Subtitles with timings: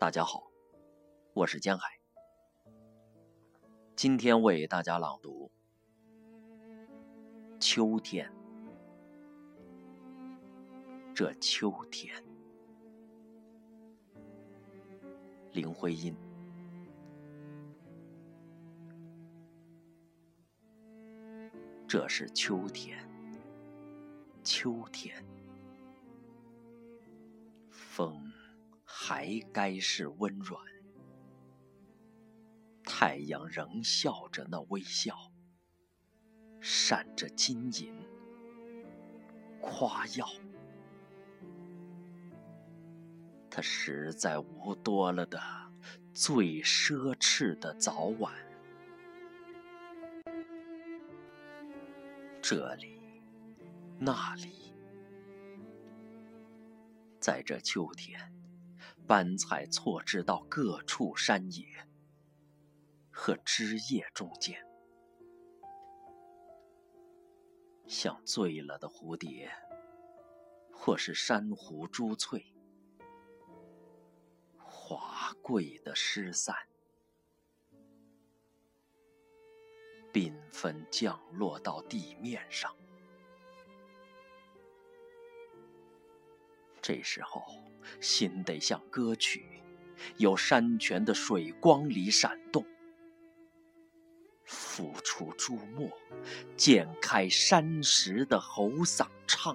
[0.00, 0.48] 大家好，
[1.34, 1.98] 我是江海。
[3.96, 5.50] 今天为大家朗读
[7.58, 8.30] 《秋天》。
[11.12, 12.14] 这秋天，
[15.50, 16.14] 林徽因。
[21.88, 22.96] 这是秋天，
[24.44, 25.24] 秋天，
[29.08, 30.62] 还该是温软，
[32.84, 35.32] 太阳仍笑着那微笑，
[36.60, 38.06] 闪着金银，
[39.62, 40.28] 夸耀。
[43.48, 45.40] 他实在无多了的
[46.12, 48.34] 最奢侈的早晚。
[52.42, 53.22] 这里，
[53.98, 54.74] 那里，
[57.18, 58.20] 在这秋天，
[59.08, 61.64] 斑彩错置到各处山野
[63.10, 64.62] 和枝叶中间，
[67.86, 69.50] 像醉了的蝴蝶，
[70.70, 72.52] 或是珊瑚珠翠，
[74.58, 76.54] 华贵的失散。
[80.12, 82.76] 缤纷降落到地面上。
[86.88, 87.44] 这时候，
[88.00, 89.44] 心得像歌曲，
[90.16, 92.64] 有山泉的水光里闪动，
[94.46, 95.90] 浮出朱墨，
[96.56, 99.54] 溅开山石的喉嗓唱。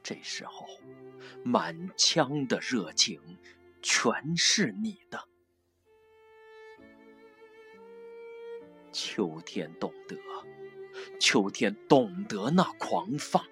[0.00, 0.64] 这时候，
[1.42, 3.20] 满腔的热情，
[3.82, 5.28] 全是你的。
[8.92, 10.16] 秋天懂得，
[11.26, 13.42] 秋天懂得那狂放。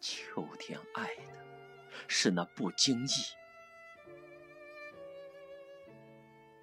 [0.00, 1.32] 秋天爱的
[2.08, 3.10] 是那不经意、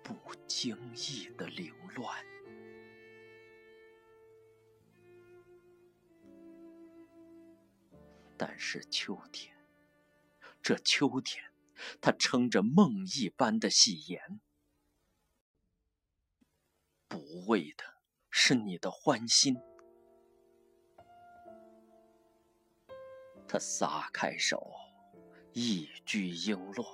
[0.04, 0.14] 不
[0.46, 2.14] 经意的凌乱。
[8.36, 9.56] 但是秋天，
[10.62, 11.42] 这秋天，
[12.02, 14.42] 它撑着梦一般的喜颜。
[17.08, 17.84] 不为的
[18.30, 19.58] 是你的欢心，
[23.48, 24.72] 他撒开手，
[25.54, 26.86] 一掬璎珞，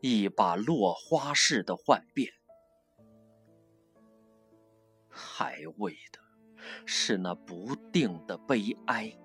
[0.00, 2.32] 一把落花似的幻变，
[5.08, 6.18] 还为的
[6.86, 9.16] 是那不定的悲哀，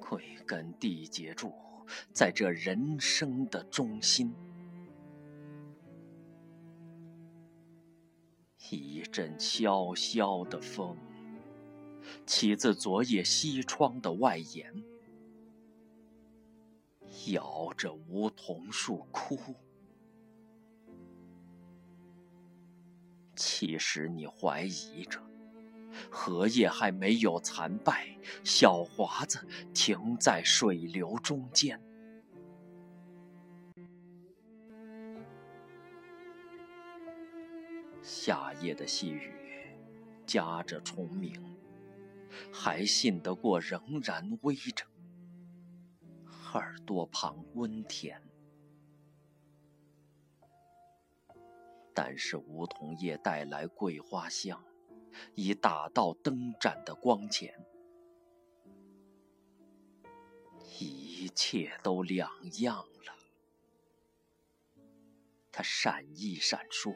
[0.00, 1.52] 归根缔结住
[2.12, 4.34] 在这人生的中心。
[8.74, 10.96] 一阵萧萧的风，
[12.24, 14.82] 起自昨夜西窗的外檐，
[17.28, 19.38] 摇着梧桐树哭。
[23.36, 25.20] 其实你怀疑着，
[26.10, 31.80] 荷叶还没有残败，小华子停在水流中间。
[38.08, 39.32] 夏夜的细雨，
[40.24, 41.42] 夹着虫鸣，
[42.52, 44.86] 还信得过仍然微着，
[46.54, 48.22] 耳朵旁温甜。
[51.92, 54.64] 但是梧桐叶带来桂花香，
[55.34, 57.52] 已打到灯盏的光前，
[60.78, 62.30] 一切都两
[62.60, 63.16] 样了。
[65.50, 66.94] 它闪一闪烁。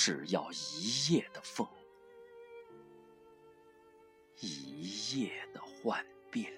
[0.00, 1.68] 只要一夜的风，
[4.38, 6.52] 一夜的幻变。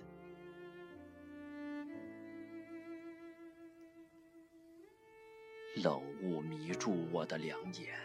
[5.77, 7.99] 冷雾迷住我的两眼，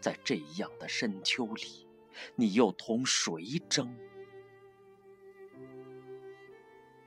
[0.00, 1.86] 在这样的深秋里，
[2.34, 3.94] 你又同谁争？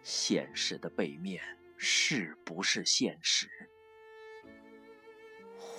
[0.04, 1.42] 现实的背面
[1.78, 3.50] 是不是现实？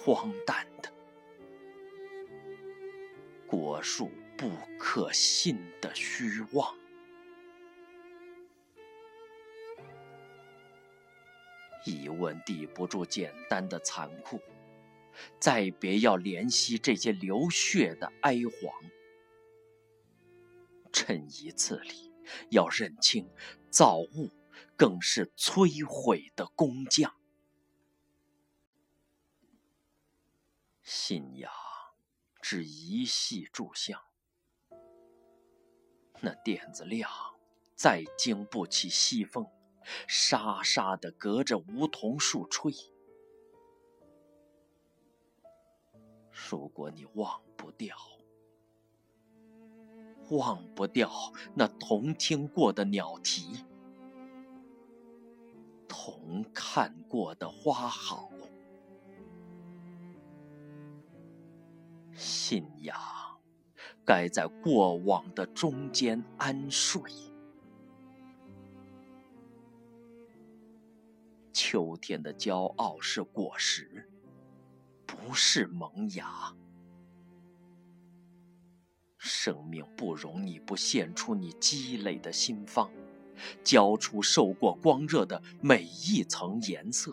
[0.04, 0.92] 荒诞的
[3.46, 6.76] 果树，不可信的虚妄。
[11.86, 14.38] 疑问抵不住简单的残酷，
[15.40, 18.74] 再别要怜惜这些流血的哀惶。
[20.92, 22.12] 趁一次里，
[22.50, 23.26] 要认清
[23.70, 24.30] 造物
[24.76, 27.10] 更是摧毁的工匠。
[30.84, 31.50] 信仰
[32.42, 33.98] 只一系炷香。
[36.20, 37.10] 那垫子亮，
[37.74, 39.46] 再经不起西风，
[40.06, 42.70] 沙沙的隔着梧桐树吹。
[46.50, 47.96] 如果你忘不掉，
[50.28, 51.10] 忘不掉
[51.54, 53.64] 那同听过的鸟啼，
[55.88, 58.30] 同看过的花好，
[62.46, 62.94] 信仰
[64.04, 67.00] 该在过往的中间安睡。
[71.54, 74.10] 秋天的骄傲是果实。
[75.06, 76.54] 不是萌芽，
[79.16, 82.90] 生命不容你不献出你积累的心方，
[83.62, 87.10] 交出受过光热的每一层颜色，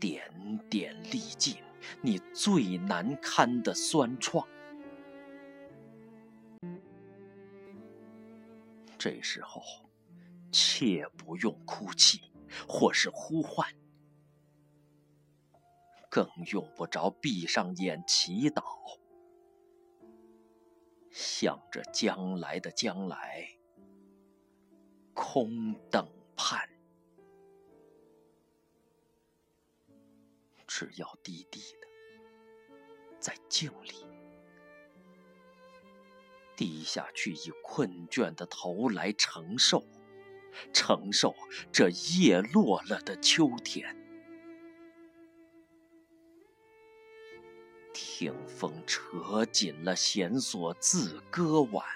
[0.00, 0.28] 点
[0.68, 1.54] 点历尽
[2.00, 4.46] 你最难堪的酸创。
[8.98, 9.62] 这时候，
[10.50, 12.32] 切不用哭泣，
[12.68, 13.68] 或是呼唤。
[16.08, 18.62] 更用不着闭上眼祈祷，
[21.10, 23.48] 向着将来的将来
[25.12, 26.75] 空等盼。
[30.78, 31.88] 只要低低的
[33.18, 34.06] 在静里
[36.54, 39.82] 低下去，以困倦的头来承受，
[40.74, 41.34] 承受
[41.72, 41.88] 这
[42.18, 43.96] 叶落了的秋天。
[47.94, 51.86] 听风扯紧了弦索，自歌完。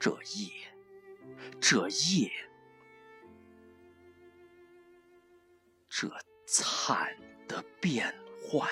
[0.00, 0.50] 这夜，
[1.60, 2.32] 这夜，
[5.98, 6.06] 这
[6.46, 7.08] 惨
[7.48, 8.68] 的变幻。